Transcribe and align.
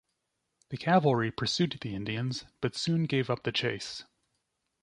The 0.69 0.77
cavalry 0.77 1.31
pursued 1.31 1.77
the 1.79 1.93
Indians, 1.93 2.45
but 2.59 2.75
soon 2.75 3.03
gave 3.03 3.29
up 3.29 3.43
the 3.43 3.51
chase. 3.51 4.03